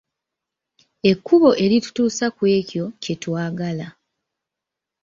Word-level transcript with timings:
Ekkubo 1.11 1.49
eritutuusa 1.63 2.25
ku 2.35 2.43
ekyo 2.57 2.85
kye 3.01 3.13
twagala. 3.21 3.87